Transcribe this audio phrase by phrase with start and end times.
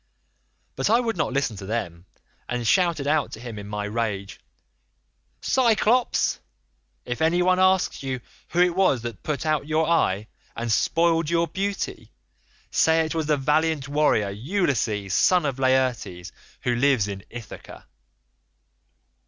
[0.75, 2.07] "But I would not listen to them,
[2.49, 4.39] and shouted out to him in my rage,
[5.43, 6.39] 'Cyclops,
[7.05, 10.25] if any one asks you who it was that put your eye out
[10.55, 12.11] and spoiled your beauty,
[12.71, 16.31] say it was the valiant warrior Ulysses, son of Laertes,
[16.63, 17.85] who lives in Ithaca.